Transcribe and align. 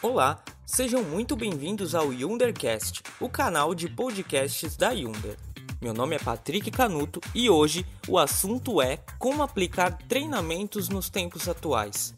Olá, 0.00 0.40
sejam 0.64 1.02
muito 1.02 1.34
bem-vindos 1.34 1.92
ao 1.92 2.12
Yundercast, 2.12 3.02
o 3.18 3.28
canal 3.28 3.74
de 3.74 3.88
podcasts 3.88 4.76
da 4.76 4.92
Yunder. 4.92 5.36
Meu 5.82 5.92
nome 5.92 6.14
é 6.14 6.20
Patrick 6.20 6.70
Canuto 6.70 7.20
e 7.34 7.50
hoje 7.50 7.84
o 8.06 8.16
assunto 8.16 8.80
é 8.80 9.00
como 9.18 9.42
aplicar 9.42 9.98
treinamentos 10.06 10.88
nos 10.88 11.10
tempos 11.10 11.48
atuais. 11.48 12.14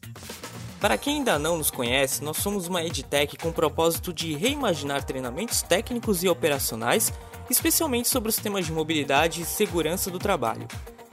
Para 0.78 0.98
quem 0.98 1.16
ainda 1.16 1.38
não 1.38 1.56
nos 1.56 1.70
conhece, 1.70 2.22
nós 2.22 2.36
somos 2.36 2.66
uma 2.66 2.84
edtech 2.84 3.38
com 3.38 3.48
o 3.48 3.54
propósito 3.54 4.12
de 4.12 4.34
reimaginar 4.34 5.02
treinamentos 5.02 5.62
técnicos 5.62 6.22
e 6.22 6.28
operacionais, 6.28 7.10
especialmente 7.48 8.10
sobre 8.10 8.28
os 8.28 8.36
temas 8.36 8.66
de 8.66 8.72
mobilidade 8.72 9.40
e 9.40 9.46
segurança 9.46 10.10
do 10.10 10.18
trabalho. 10.18 10.68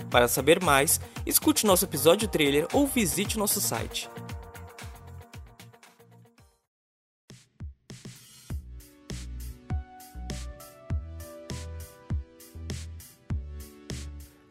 Para 0.09 0.27
saber 0.27 0.61
mais, 0.61 0.99
escute 1.25 1.65
nosso 1.65 1.85
episódio 1.85 2.27
trailer 2.27 2.67
ou 2.73 2.85
visite 2.85 3.37
nosso 3.37 3.61
site. 3.61 4.09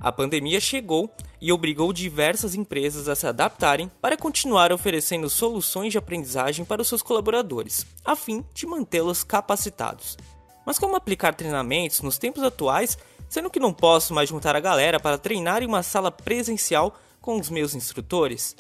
A 0.07 0.13
pandemia 0.13 0.61
chegou 0.61 1.13
e 1.41 1.51
obrigou 1.51 1.93
diversas 1.93 2.55
empresas 2.55 3.09
a 3.09 3.17
se 3.17 3.27
adaptarem 3.27 3.91
para 4.01 4.17
continuar 4.17 4.73
oferecendo 4.73 5.29
soluções 5.29 5.91
de 5.91 5.99
aprendizagem 5.99 6.65
para 6.65 6.81
os 6.81 6.87
seus 6.87 7.03
colaboradores, 7.03 7.85
a 8.05 8.15
fim 8.15 8.45
de 8.55 8.67
mantê-los 8.67 9.25
capacitados. 9.25 10.17
Mas 10.65 10.79
como 10.79 10.95
aplicar 10.95 11.35
treinamentos 11.35 12.03
nos 12.03 12.19
tempos 12.19 12.45
atuais, 12.45 12.97
sendo 13.29 13.51
que 13.51 13.59
não 13.59 13.73
posso 13.73 14.15
mais 14.15 14.29
juntar 14.29 14.55
a 14.55 14.61
galera 14.61 15.01
para 15.01 15.19
treinar 15.19 15.65
em 15.65 15.67
uma 15.67 15.83
sala 15.83 16.13
presencial 16.13 16.97
com 17.21 17.41
os 17.41 17.51
meus 17.51 17.75
instrutores? 17.75 18.55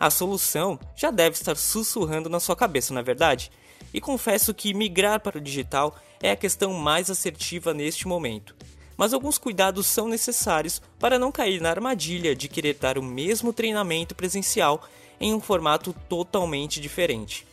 A 0.00 0.08
solução 0.08 0.80
já 0.96 1.10
deve 1.10 1.36
estar 1.36 1.58
sussurrando 1.58 2.30
na 2.30 2.40
sua 2.40 2.56
cabeça, 2.56 2.94
não 2.94 3.02
é 3.02 3.04
verdade? 3.04 3.52
E 3.92 4.00
confesso 4.00 4.54
que 4.54 4.72
migrar 4.72 5.20
para 5.20 5.36
o 5.36 5.42
digital 5.42 5.94
é 6.22 6.30
a 6.30 6.36
questão 6.36 6.72
mais 6.72 7.10
assertiva 7.10 7.74
neste 7.74 8.08
momento 8.08 8.56
mas 8.98 9.14
alguns 9.14 9.38
cuidados 9.38 9.86
são 9.86 10.08
necessários 10.08 10.82
para 10.98 11.20
não 11.20 11.30
cair 11.30 11.60
na 11.60 11.70
armadilha 11.70 12.34
de 12.34 12.48
querer 12.48 12.74
dar 12.74 12.98
o 12.98 13.02
mesmo 13.02 13.52
treinamento 13.52 14.12
presencial 14.12 14.82
em 15.20 15.32
um 15.32 15.40
formato 15.40 15.94
totalmente 16.08 16.80
diferente. 16.80 17.46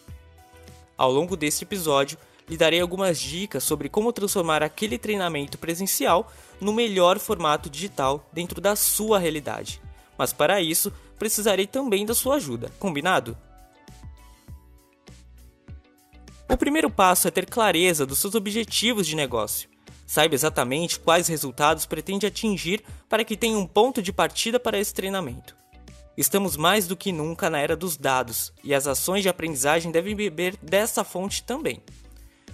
Ao 0.98 1.12
longo 1.12 1.38
deste 1.38 1.64
episódio, 1.64 2.18
lhe 2.50 2.58
darei 2.58 2.82
algumas 2.82 3.20
dicas 3.20 3.64
sobre 3.64 3.90
como 3.90 4.12
transformar 4.12 4.64
aquele 4.64 4.98
treinamento 4.98 5.58
presencial 5.58 6.32
no 6.60 6.74
melhor 6.74 7.20
formato 7.20 7.70
digital 7.70 8.28
dentro 8.34 8.60
da 8.60 8.76
sua 8.76 9.20
realidade. 9.20 9.80
Mas 10.18 10.34
para 10.34 10.62
isso, 10.62 10.92
precisarei 11.20 11.68
também 11.68 12.06
da 12.06 12.16
sua 12.16 12.36
ajuda, 12.36 12.72
combinado? 12.80 13.38
O 16.50 16.58
primeiro 16.58 16.90
passo 16.90 17.28
é 17.28 17.32
ter 17.32 17.46
clareza 17.46 18.06
dos 18.06 18.18
seus 18.18 18.34
objetivos 18.34 19.06
de 19.06 19.16
negócio. 19.16 19.75
Saiba 20.06 20.36
exatamente 20.36 21.00
quais 21.00 21.28
resultados 21.28 21.86
pretende 21.86 22.26
atingir 22.26 22.84
para 23.10 23.24
que 23.24 23.36
tenha 23.36 23.58
um 23.58 23.66
ponto 23.66 24.02
de 24.02 24.14
partida 24.14 24.60
para 24.60 24.78
esse 24.78 24.94
treinamento. 24.94 25.56
Estamos 26.16 26.56
mais 26.56 26.88
do 26.88 26.96
que 26.96 27.12
nunca 27.12 27.50
na 27.50 27.60
era 27.60 27.76
dos 27.76 27.98
dados 27.98 28.54
e 28.64 28.74
as 28.74 28.88
ações 28.88 29.22
de 29.22 29.30
aprendizagem 29.30 29.92
devem 29.92 30.16
beber 30.16 30.56
dessa 30.62 31.04
fonte 31.04 31.44
também. 31.44 31.82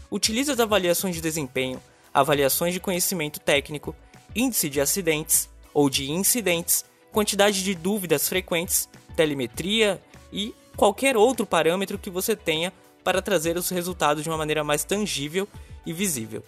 Utilize 0.09 0.51
as 0.51 0.59
avaliações 0.59 1.15
de 1.15 1.21
desempenho, 1.21 1.81
avaliações 2.13 2.73
de 2.73 2.79
conhecimento 2.79 3.39
técnico, 3.39 3.95
índice 4.35 4.69
de 4.69 4.81
acidentes 4.81 5.49
ou 5.73 5.89
de 5.89 6.09
incidentes, 6.09 6.83
quantidade 7.11 7.63
de 7.63 7.75
dúvidas 7.75 8.27
frequentes, 8.27 8.89
telemetria 9.15 10.01
e 10.33 10.55
qualquer 10.75 11.15
outro 11.15 11.45
parâmetro 11.45 11.99
que 11.99 12.09
você 12.09 12.35
tenha 12.35 12.73
para 13.03 13.21
trazer 13.21 13.57
os 13.57 13.69
resultados 13.69 14.23
de 14.23 14.29
uma 14.29 14.37
maneira 14.37 14.63
mais 14.63 14.83
tangível 14.83 15.47
e 15.85 15.93
visível. 15.93 16.43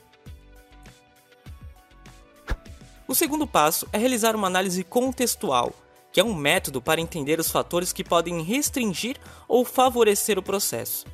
O 3.13 3.15
segundo 3.15 3.45
passo 3.45 3.87
é 3.93 3.99
realizar 3.99 4.35
uma 4.35 4.47
análise 4.47 4.83
contextual, 4.83 5.71
que 6.11 6.19
é 6.19 6.23
um 6.23 6.33
método 6.33 6.81
para 6.81 6.99
entender 6.99 7.39
os 7.39 7.51
fatores 7.51 7.93
que 7.93 8.03
podem 8.03 8.41
restringir 8.41 9.17
ou 9.47 9.63
favorecer 9.63 10.39
o 10.39 10.41
processo. 10.41 11.05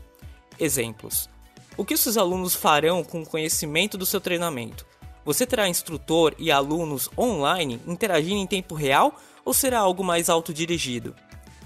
Exemplos: 0.58 1.30
O 1.76 1.84
que 1.84 1.98
seus 1.98 2.16
alunos 2.16 2.56
farão 2.56 3.04
com 3.04 3.22
o 3.22 3.26
conhecimento 3.26 3.98
do 3.98 4.06
seu 4.06 4.22
treinamento? 4.22 4.86
Você 5.26 5.46
terá 5.46 5.68
instrutor 5.68 6.34
e 6.40 6.50
alunos 6.50 7.10
online 7.18 7.82
interagindo 7.86 8.38
em 8.38 8.48
tempo 8.48 8.76
real 8.76 9.14
ou 9.44 9.54
será 9.54 9.80
algo 9.80 10.02
mais 10.02 10.30
autodirigido? 10.30 11.14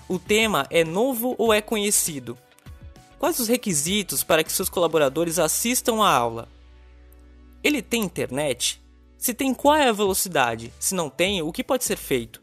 O 0.10 0.18
tema 0.18 0.66
é 0.72 0.84
novo 0.84 1.36
ou 1.38 1.54
é 1.54 1.62
conhecido? 1.62 2.36
Quais 3.20 3.38
os 3.38 3.48
requisitos 3.48 4.24
para 4.24 4.44
que 4.44 4.52
seus 4.52 4.68
colaboradores 4.68 5.38
assistam 5.38 6.02
à 6.04 6.10
aula? 6.10 6.50
Ele 7.64 7.84
tem 7.84 8.02
internet? 8.02 8.83
Se 9.24 9.34
tem, 9.34 9.54
qual 9.54 9.78
é 9.78 9.88
a 9.88 9.94
velocidade? 9.94 10.74
Se 10.78 10.94
não 10.94 11.10
tem, 11.10 11.42
o 11.42 11.54
que 11.54 11.64
pode 11.64 11.86
ser 11.86 11.96
feito? 11.96 12.42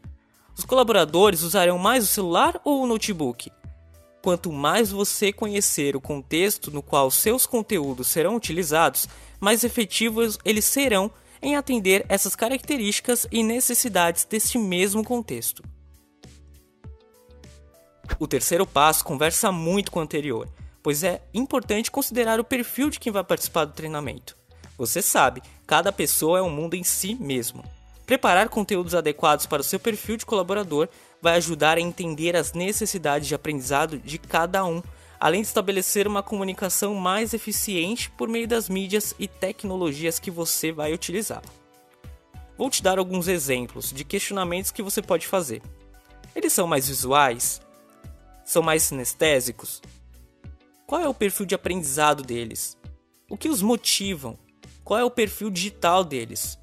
Os 0.57 0.65
colaboradores 0.65 1.43
usarão 1.43 1.77
mais 1.77 2.03
o 2.03 2.07
celular 2.07 2.59
ou 2.65 2.81
o 2.81 2.87
notebook? 2.87 3.51
Quanto 4.23 4.51
mais 4.51 4.89
você 4.89 5.31
conhecer 5.31 5.95
o 5.95 6.01
contexto 6.01 6.71
no 6.71 6.81
qual 6.81 7.11
seus 7.11 7.45
conteúdos 7.45 8.07
serão 8.07 8.35
utilizados, 8.35 9.07
mais 9.39 9.63
efetivos 9.63 10.39
eles 10.43 10.65
serão 10.65 11.11
em 11.39 11.55
atender 11.55 12.03
essas 12.09 12.35
características 12.35 13.27
e 13.31 13.43
necessidades 13.43 14.25
deste 14.25 14.57
mesmo 14.57 15.03
contexto. 15.03 15.63
O 18.17 18.25
terceiro 18.25 18.65
passo 18.65 19.05
conversa 19.05 19.51
muito 19.51 19.91
com 19.91 19.99
o 19.99 20.01
anterior, 20.01 20.49
pois 20.81 21.03
é 21.03 21.21
importante 21.31 21.91
considerar 21.91 22.39
o 22.39 22.43
perfil 22.43 22.89
de 22.89 22.99
quem 22.99 23.13
vai 23.13 23.23
participar 23.23 23.65
do 23.65 23.73
treinamento. 23.73 24.40
Você 24.81 24.99
sabe, 24.99 25.43
cada 25.67 25.91
pessoa 25.91 26.39
é 26.39 26.41
um 26.41 26.49
mundo 26.49 26.73
em 26.73 26.83
si 26.83 27.13
mesmo. 27.13 27.63
Preparar 28.03 28.49
conteúdos 28.49 28.95
adequados 28.95 29.45
para 29.45 29.61
o 29.61 29.63
seu 29.63 29.79
perfil 29.79 30.17
de 30.17 30.25
colaborador 30.25 30.89
vai 31.21 31.35
ajudar 31.35 31.77
a 31.77 31.81
entender 31.81 32.35
as 32.35 32.53
necessidades 32.53 33.27
de 33.27 33.35
aprendizado 33.35 33.99
de 33.99 34.17
cada 34.17 34.65
um, 34.65 34.81
além 35.19 35.41
de 35.41 35.47
estabelecer 35.47 36.07
uma 36.07 36.23
comunicação 36.23 36.95
mais 36.95 37.31
eficiente 37.31 38.09
por 38.09 38.27
meio 38.27 38.47
das 38.47 38.69
mídias 38.69 39.13
e 39.19 39.27
tecnologias 39.27 40.17
que 40.17 40.31
você 40.31 40.71
vai 40.71 40.91
utilizar. 40.93 41.43
Vou 42.57 42.67
te 42.67 42.81
dar 42.81 42.97
alguns 42.97 43.27
exemplos 43.27 43.93
de 43.93 44.03
questionamentos 44.03 44.71
que 44.71 44.81
você 44.81 44.99
pode 44.99 45.27
fazer. 45.27 45.61
Eles 46.35 46.53
são 46.53 46.65
mais 46.65 46.87
visuais? 46.87 47.61
São 48.43 48.63
mais 48.63 48.81
sinestésicos? 48.81 49.79
Qual 50.87 50.99
é 50.99 51.07
o 51.07 51.13
perfil 51.13 51.45
de 51.45 51.53
aprendizado 51.53 52.23
deles? 52.23 52.75
O 53.29 53.37
que 53.37 53.47
os 53.47 53.61
motivam? 53.61 54.39
Qual 54.83 54.99
é 54.99 55.03
o 55.03 55.11
perfil 55.11 55.49
digital 55.49 56.03
deles. 56.03 56.57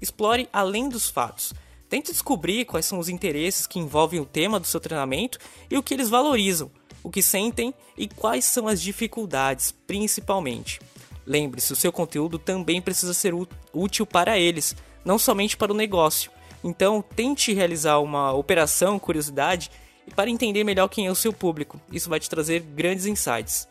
Explore 0.00 0.48
além 0.52 0.88
dos 0.88 1.08
fatos. 1.08 1.52
Tente 1.88 2.12
descobrir 2.12 2.64
quais 2.66 2.84
são 2.84 2.98
os 2.98 3.08
interesses 3.08 3.66
que 3.66 3.78
envolvem 3.78 4.20
o 4.20 4.26
tema 4.26 4.60
do 4.60 4.66
seu 4.66 4.78
treinamento 4.78 5.38
e 5.70 5.76
o 5.76 5.82
que 5.82 5.94
eles 5.94 6.10
valorizam, 6.10 6.70
o 7.02 7.10
que 7.10 7.22
sentem 7.22 7.72
e 7.96 8.06
quais 8.06 8.44
são 8.44 8.68
as 8.68 8.80
dificuldades, 8.80 9.72
principalmente. 9.86 10.80
Lembre-se, 11.26 11.72
o 11.72 11.76
seu 11.76 11.92
conteúdo 11.92 12.38
também 12.38 12.80
precisa 12.80 13.14
ser 13.14 13.34
útil 13.72 14.06
para 14.06 14.38
eles, 14.38 14.76
não 15.04 15.18
somente 15.18 15.56
para 15.56 15.72
o 15.72 15.76
negócio. 15.76 16.30
Então, 16.62 17.02
tente 17.02 17.52
realizar 17.52 17.98
uma 17.98 18.32
operação 18.32 18.98
curiosidade 18.98 19.70
para 20.16 20.30
entender 20.30 20.64
melhor 20.64 20.88
quem 20.88 21.06
é 21.06 21.10
o 21.10 21.14
seu 21.14 21.32
público. 21.32 21.80
Isso 21.92 22.08
vai 22.08 22.18
te 22.18 22.30
trazer 22.30 22.60
grandes 22.60 23.06
insights. 23.06 23.68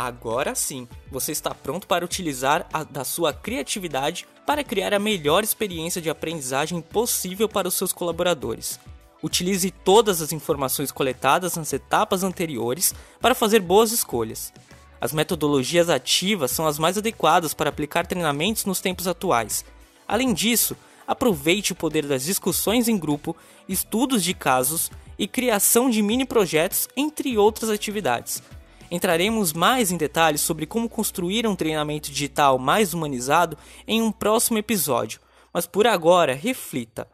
Agora 0.00 0.54
sim, 0.54 0.86
você 1.10 1.32
está 1.32 1.52
pronto 1.52 1.88
para 1.88 2.04
utilizar 2.04 2.68
a, 2.72 2.84
da 2.84 3.02
sua 3.02 3.32
criatividade 3.32 4.28
para 4.46 4.62
criar 4.62 4.94
a 4.94 4.98
melhor 5.00 5.42
experiência 5.42 6.00
de 6.00 6.08
aprendizagem 6.08 6.80
possível 6.80 7.48
para 7.48 7.66
os 7.66 7.74
seus 7.74 7.92
colaboradores. 7.92 8.78
Utilize 9.20 9.72
todas 9.72 10.22
as 10.22 10.30
informações 10.30 10.92
coletadas 10.92 11.56
nas 11.56 11.72
etapas 11.72 12.22
anteriores 12.22 12.94
para 13.20 13.34
fazer 13.34 13.58
boas 13.58 13.90
escolhas. 13.90 14.52
As 15.00 15.12
metodologias 15.12 15.90
ativas 15.90 16.52
são 16.52 16.64
as 16.68 16.78
mais 16.78 16.96
adequadas 16.96 17.52
para 17.52 17.68
aplicar 17.68 18.06
treinamentos 18.06 18.66
nos 18.66 18.80
tempos 18.80 19.08
atuais. 19.08 19.64
Além 20.06 20.32
disso, 20.32 20.76
aproveite 21.08 21.72
o 21.72 21.74
poder 21.74 22.06
das 22.06 22.22
discussões 22.22 22.86
em 22.86 22.96
grupo, 22.96 23.34
estudos 23.68 24.22
de 24.22 24.32
casos 24.32 24.92
e 25.18 25.26
criação 25.26 25.90
de 25.90 26.00
mini 26.02 26.24
projetos, 26.24 26.88
entre 26.96 27.36
outras 27.36 27.68
atividades. 27.68 28.40
Entraremos 28.90 29.52
mais 29.52 29.90
em 29.90 29.96
detalhes 29.96 30.40
sobre 30.40 30.66
como 30.66 30.88
construir 30.88 31.46
um 31.46 31.54
treinamento 31.54 32.10
digital 32.10 32.58
mais 32.58 32.94
humanizado 32.94 33.56
em 33.86 34.00
um 34.00 34.10
próximo 34.10 34.58
episódio, 34.58 35.20
mas 35.52 35.66
por 35.66 35.86
agora 35.86 36.34
reflita: 36.34 37.08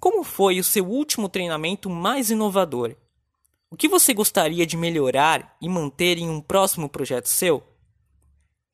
como 0.00 0.24
foi 0.24 0.60
o 0.60 0.64
seu 0.64 0.86
último 0.86 1.28
treinamento 1.28 1.88
mais 1.88 2.30
inovador? 2.30 2.96
O 3.70 3.76
que 3.76 3.88
você 3.88 4.12
gostaria 4.12 4.66
de 4.66 4.76
melhorar 4.76 5.56
e 5.60 5.68
manter 5.68 6.18
em 6.18 6.28
um 6.28 6.40
próximo 6.40 6.88
projeto 6.88 7.26
seu? 7.26 7.62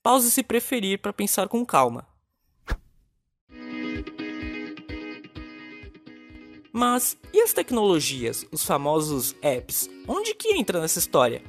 Pause 0.03 0.31
se 0.31 0.43
preferir 0.43 0.99
para 0.99 1.13
pensar 1.13 1.49
com 1.49 1.65
calma. 1.65 2.07
Mas 6.73 7.17
e 7.33 7.41
as 7.41 7.53
tecnologias, 7.53 8.47
os 8.51 8.65
famosos 8.65 9.35
apps? 9.43 9.89
Onde 10.07 10.35
que 10.35 10.55
entra 10.55 10.81
nessa 10.81 10.99
história? 10.99 11.43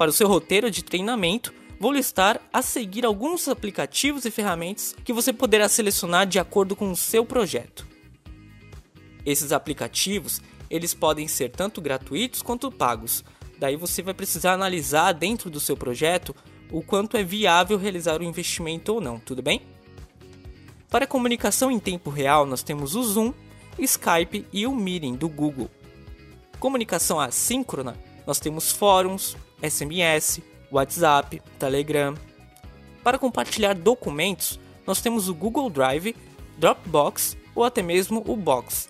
Para 0.00 0.08
o 0.08 0.14
seu 0.14 0.26
roteiro 0.26 0.70
de 0.70 0.82
treinamento, 0.82 1.52
vou 1.78 1.92
listar 1.92 2.40
a 2.50 2.62
seguir 2.62 3.04
alguns 3.04 3.46
aplicativos 3.48 4.24
e 4.24 4.30
ferramentas 4.30 4.96
que 5.04 5.12
você 5.12 5.30
poderá 5.30 5.68
selecionar 5.68 6.26
de 6.26 6.38
acordo 6.38 6.74
com 6.74 6.90
o 6.90 6.96
seu 6.96 7.22
projeto. 7.22 7.86
Esses 9.26 9.52
aplicativos, 9.52 10.40
eles 10.70 10.94
podem 10.94 11.28
ser 11.28 11.50
tanto 11.50 11.82
gratuitos 11.82 12.40
quanto 12.40 12.72
pagos. 12.72 13.22
Daí 13.58 13.76
você 13.76 14.00
vai 14.00 14.14
precisar 14.14 14.54
analisar 14.54 15.12
dentro 15.12 15.50
do 15.50 15.60
seu 15.60 15.76
projeto 15.76 16.34
o 16.72 16.80
quanto 16.80 17.18
é 17.18 17.22
viável 17.22 17.76
realizar 17.76 18.22
o 18.22 18.24
investimento 18.24 18.94
ou 18.94 19.02
não, 19.02 19.20
tudo 19.20 19.42
bem? 19.42 19.60
Para 20.88 21.06
comunicação 21.06 21.70
em 21.70 21.78
tempo 21.78 22.08
real, 22.08 22.46
nós 22.46 22.62
temos 22.62 22.94
o 22.94 23.02
Zoom, 23.02 23.34
Skype 23.78 24.46
e 24.50 24.66
o 24.66 24.74
Meeting 24.74 25.14
do 25.14 25.28
Google. 25.28 25.70
Comunicação 26.58 27.20
assíncrona, 27.20 27.98
nós 28.26 28.40
temos 28.40 28.72
fóruns, 28.72 29.36
SMS, 29.62 30.40
WhatsApp, 30.70 31.42
Telegram. 31.58 32.14
Para 33.02 33.18
compartilhar 33.18 33.74
documentos, 33.74 34.58
nós 34.86 35.00
temos 35.00 35.28
o 35.28 35.34
Google 35.34 35.70
Drive, 35.70 36.14
Dropbox 36.58 37.36
ou 37.54 37.64
até 37.64 37.82
mesmo 37.82 38.22
o 38.26 38.36
Box. 38.36 38.88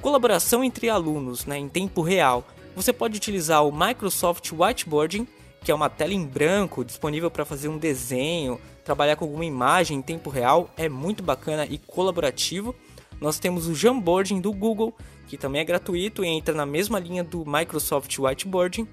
Colaboração 0.00 0.62
entre 0.62 0.88
alunos 0.88 1.46
né, 1.46 1.58
em 1.58 1.68
tempo 1.68 2.02
real. 2.02 2.46
Você 2.74 2.92
pode 2.92 3.16
utilizar 3.16 3.66
o 3.66 3.72
Microsoft 3.72 4.52
Whiteboarding, 4.52 5.26
que 5.64 5.72
é 5.72 5.74
uma 5.74 5.90
tela 5.90 6.12
em 6.12 6.24
branco 6.24 6.84
disponível 6.84 7.30
para 7.30 7.44
fazer 7.44 7.68
um 7.68 7.78
desenho, 7.78 8.60
trabalhar 8.84 9.16
com 9.16 9.24
alguma 9.24 9.44
imagem 9.44 9.98
em 9.98 10.02
tempo 10.02 10.30
real 10.30 10.70
é 10.76 10.88
muito 10.88 11.22
bacana 11.22 11.66
e 11.66 11.76
colaborativo. 11.76 12.74
Nós 13.20 13.38
temos 13.38 13.66
o 13.66 13.74
Jamboarding 13.74 14.40
do 14.40 14.52
Google, 14.52 14.94
que 15.26 15.36
também 15.36 15.60
é 15.60 15.64
gratuito 15.64 16.24
e 16.24 16.28
entra 16.28 16.54
na 16.54 16.64
mesma 16.64 17.00
linha 17.00 17.24
do 17.24 17.44
Microsoft 17.44 18.16
Whiteboarding, 18.16 18.86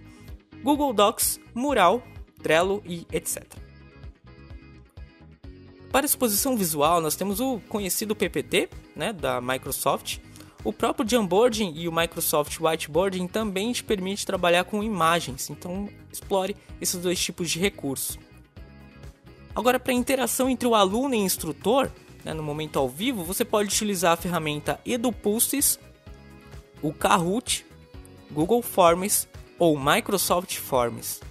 Google 0.64 0.94
Docs, 0.94 1.40
Mural, 1.54 2.02
Trello 2.42 2.82
e 2.86 3.06
etc. 3.12 3.44
Para 5.92 6.06
exposição 6.06 6.58
visual, 6.58 7.02
nós 7.02 7.16
temos 7.16 7.40
o 7.40 7.60
conhecido 7.70 8.16
PPT 8.16 8.70
né, 8.96 9.14
da 9.14 9.40
Microsoft. 9.40 10.18
O 10.64 10.72
próprio 10.72 11.08
Jamboarding 11.08 11.74
e 11.76 11.88
o 11.88 11.92
Microsoft 11.92 12.58
Whiteboarding 12.60 13.28
também 13.28 13.72
te 13.74 13.84
permite 13.84 14.26
trabalhar 14.26 14.64
com 14.64 14.82
imagens, 14.82 15.50
então 15.50 15.90
explore 16.12 16.56
esses 16.80 17.00
dois 17.00 17.20
tipos 17.22 17.52
de 17.52 17.60
recursos. 17.60 18.18
Agora, 19.54 19.80
para 19.80 19.94
interação 19.94 20.50
entre 20.50 20.68
o 20.68 20.74
aluno 20.74 21.14
e 21.14 21.20
o 21.20 21.26
instrutor, 21.26 21.92
né, 22.24 22.34
no 22.34 22.42
momento 22.42 22.80
ao 22.80 22.90
vivo, 22.90 23.24
você 23.24 23.44
pode 23.46 23.68
utilizar 23.68 24.14
a 24.14 24.18
ferramenta 24.18 24.80
EduPulses, 24.86 25.78
o 26.82 26.94
Kahoot, 26.94 27.66
Google 28.32 28.62
Forms 28.62 29.28
ou 29.64 29.80
Microsoft 29.80 30.58
Forms. 30.58 31.22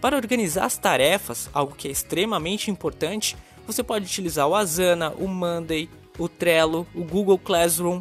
Para 0.00 0.16
organizar 0.16 0.64
as 0.64 0.76
tarefas, 0.76 1.48
algo 1.52 1.72
que 1.76 1.86
é 1.86 1.90
extremamente 1.92 2.68
importante, 2.68 3.36
você 3.64 3.80
pode 3.80 4.06
utilizar 4.06 4.48
o 4.48 4.56
Asana, 4.56 5.12
o 5.12 5.28
Monday, 5.28 5.88
o 6.18 6.28
Trello, 6.28 6.84
o 6.92 7.04
Google 7.04 7.38
Classroom. 7.38 8.00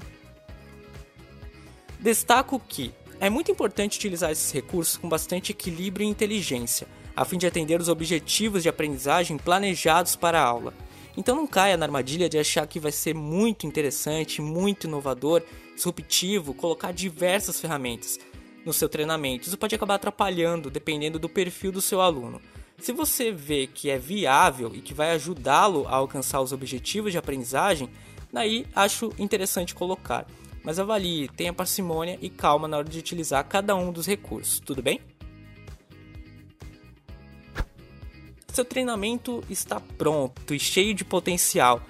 Destaco 1.99 2.59
que 2.67 2.91
é 3.19 3.29
muito 3.29 3.51
importante 3.51 3.95
utilizar 3.99 4.31
esses 4.31 4.51
recursos 4.51 4.97
com 4.97 5.07
bastante 5.07 5.51
equilíbrio 5.51 6.03
e 6.03 6.09
inteligência, 6.09 6.87
a 7.15 7.23
fim 7.23 7.37
de 7.37 7.45
atender 7.45 7.79
os 7.79 7.89
objetivos 7.89 8.63
de 8.63 8.69
aprendizagem 8.69 9.37
planejados 9.37 10.15
para 10.15 10.41
a 10.41 10.43
aula. 10.43 10.73
Então 11.15 11.35
não 11.35 11.45
caia 11.45 11.77
na 11.77 11.85
armadilha 11.85 12.27
de 12.27 12.39
achar 12.39 12.65
que 12.65 12.79
vai 12.79 12.91
ser 12.91 13.13
muito 13.13 13.67
interessante, 13.67 14.41
muito 14.41 14.87
inovador, 14.87 15.43
disruptivo 15.75 16.55
colocar 16.55 16.91
diversas 16.91 17.59
ferramentas 17.59 18.19
no 18.65 18.73
seu 18.73 18.89
treinamento. 18.89 19.47
Isso 19.47 19.57
pode 19.57 19.75
acabar 19.75 19.95
atrapalhando 19.95 20.69
dependendo 20.69 21.19
do 21.19 21.29
perfil 21.29 21.71
do 21.71 21.81
seu 21.81 22.01
aluno. 22.01 22.41
Se 22.77 22.91
você 22.91 23.31
vê 23.31 23.67
que 23.67 23.89
é 23.89 23.97
viável 23.97 24.71
e 24.75 24.81
que 24.81 24.93
vai 24.93 25.11
ajudá-lo 25.11 25.87
a 25.87 25.95
alcançar 25.95 26.41
os 26.41 26.51
objetivos 26.51 27.11
de 27.11 27.17
aprendizagem, 27.17 27.89
daí 28.31 28.65
acho 28.75 29.13
interessante 29.17 29.73
colocar. 29.73 30.25
Mas 30.63 30.79
avalie, 30.79 31.29
tenha 31.29 31.53
parcimônia 31.53 32.17
e 32.21 32.29
calma 32.29 32.67
na 32.67 32.77
hora 32.77 32.89
de 32.89 32.99
utilizar 32.99 33.47
cada 33.47 33.75
um 33.75 33.91
dos 33.91 34.07
recursos, 34.07 34.59
tudo 34.59 34.81
bem? 34.81 34.99
Seu 38.51 38.65
treinamento 38.65 39.43
está 39.49 39.79
pronto 39.79 40.53
e 40.53 40.59
cheio 40.59 40.93
de 40.93 41.05
potencial, 41.05 41.81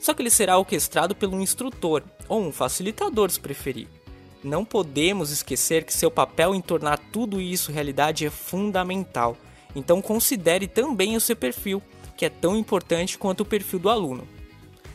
só 0.00 0.12
que 0.14 0.22
ele 0.22 0.30
será 0.30 0.58
orquestrado 0.58 1.14
pelo 1.14 1.40
instrutor 1.40 2.02
ou 2.28 2.40
um 2.40 2.52
facilitador, 2.52 3.30
se 3.30 3.38
preferir. 3.38 3.86
Não 4.46 4.64
podemos 4.64 5.32
esquecer 5.32 5.82
que 5.82 5.92
seu 5.92 6.08
papel 6.08 6.54
em 6.54 6.60
tornar 6.60 6.98
tudo 7.10 7.40
isso 7.40 7.72
realidade 7.72 8.24
é 8.24 8.30
fundamental, 8.30 9.36
então 9.74 10.00
considere 10.00 10.68
também 10.68 11.16
o 11.16 11.20
seu 11.20 11.34
perfil, 11.34 11.82
que 12.16 12.24
é 12.24 12.28
tão 12.28 12.56
importante 12.56 13.18
quanto 13.18 13.40
o 13.40 13.44
perfil 13.44 13.80
do 13.80 13.90
aluno. 13.90 14.24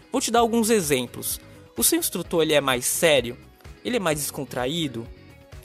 Vou 0.10 0.22
te 0.22 0.32
dar 0.32 0.40
alguns 0.40 0.70
exemplos. 0.70 1.42
O 1.76 1.84
seu 1.84 2.00
instrutor 2.00 2.44
ele 2.44 2.54
é 2.54 2.62
mais 2.62 2.86
sério? 2.86 3.38
Ele 3.84 3.98
é 3.98 4.00
mais 4.00 4.20
descontraído? 4.20 5.06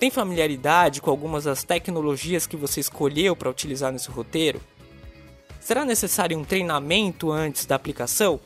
Tem 0.00 0.10
familiaridade 0.10 1.00
com 1.00 1.08
algumas 1.08 1.44
das 1.44 1.62
tecnologias 1.62 2.44
que 2.44 2.56
você 2.56 2.80
escolheu 2.80 3.36
para 3.36 3.50
utilizar 3.50 3.92
nesse 3.92 4.10
roteiro? 4.10 4.60
Será 5.60 5.84
necessário 5.84 6.36
um 6.36 6.44
treinamento 6.44 7.30
antes 7.30 7.64
da 7.64 7.76
aplicação? 7.76 8.40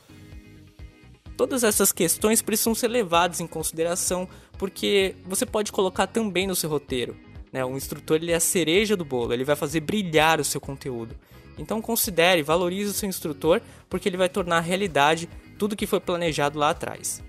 Todas 1.34 1.64
essas 1.64 1.92
questões 1.92 2.42
precisam 2.42 2.74
ser 2.74 2.88
levadas 2.88 3.40
em 3.40 3.46
consideração 3.46 4.28
porque 4.60 5.16
você 5.24 5.46
pode 5.46 5.72
colocar 5.72 6.06
também 6.06 6.46
no 6.46 6.54
seu 6.54 6.68
roteiro. 6.68 7.16
Né? 7.50 7.64
O 7.64 7.78
instrutor 7.78 8.18
ele 8.18 8.30
é 8.30 8.34
a 8.34 8.40
cereja 8.40 8.94
do 8.94 9.06
bolo, 9.06 9.32
ele 9.32 9.42
vai 9.42 9.56
fazer 9.56 9.80
brilhar 9.80 10.38
o 10.38 10.44
seu 10.44 10.60
conteúdo. 10.60 11.16
Então 11.56 11.80
considere, 11.80 12.42
valorize 12.42 12.90
o 12.90 12.92
seu 12.92 13.08
instrutor 13.08 13.62
porque 13.88 14.06
ele 14.06 14.18
vai 14.18 14.28
tornar 14.28 14.60
realidade 14.60 15.30
tudo 15.58 15.74
que 15.74 15.86
foi 15.86 15.98
planejado 15.98 16.58
lá 16.58 16.68
atrás. 16.68 17.22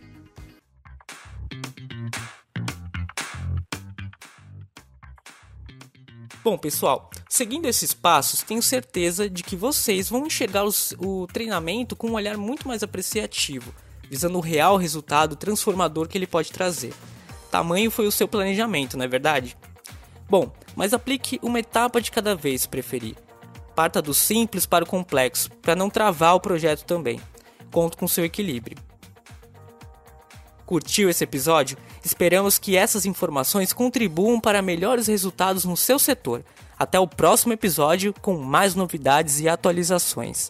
Bom, 6.43 6.57
pessoal, 6.57 7.09
seguindo 7.29 7.65
esses 7.65 7.93
passos, 7.93 8.41
tenho 8.41 8.61
certeza 8.61 9.29
de 9.29 9.41
que 9.41 9.55
vocês 9.55 10.09
vão 10.09 10.27
enxergar 10.27 10.65
os, 10.65 10.93
o 10.99 11.25
treinamento 11.31 11.95
com 11.95 12.07
um 12.07 12.15
olhar 12.15 12.35
muito 12.35 12.67
mais 12.67 12.83
apreciativo, 12.83 13.73
visando 14.09 14.37
o 14.37 14.41
real 14.41 14.75
resultado 14.75 15.37
transformador 15.37 16.09
que 16.09 16.17
ele 16.17 16.27
pode 16.27 16.51
trazer. 16.51 16.93
Tamanho 17.51 17.91
foi 17.91 18.07
o 18.07 18.11
seu 18.11 18.27
planejamento, 18.27 18.97
não 18.97 19.03
é 19.03 19.07
verdade? 19.07 19.57
Bom, 20.29 20.49
mas 20.75 20.93
aplique 20.93 21.37
uma 21.43 21.59
etapa 21.59 22.01
de 22.01 22.09
cada 22.09 22.33
vez 22.33 22.61
se 22.61 22.69
preferir. 22.69 23.17
Parta 23.75 24.01
do 24.01 24.13
simples 24.13 24.65
para 24.65 24.85
o 24.85 24.87
complexo, 24.87 25.51
para 25.61 25.75
não 25.75 25.89
travar 25.89 26.35
o 26.35 26.39
projeto 26.39 26.85
também. 26.85 27.19
Conto 27.69 27.97
com 27.97 28.07
seu 28.07 28.23
equilíbrio. 28.23 28.77
Curtiu 30.65 31.09
esse 31.09 31.25
episódio? 31.25 31.77
Esperamos 32.03 32.57
que 32.57 32.77
essas 32.77 33.05
informações 33.05 33.73
contribuam 33.73 34.39
para 34.39 34.61
melhores 34.61 35.07
resultados 35.07 35.65
no 35.65 35.75
seu 35.75 35.99
setor. 35.99 36.45
Até 36.79 36.97
o 36.97 37.07
próximo 37.07 37.51
episódio 37.51 38.13
com 38.21 38.37
mais 38.37 38.73
novidades 38.73 39.41
e 39.41 39.49
atualizações. 39.49 40.49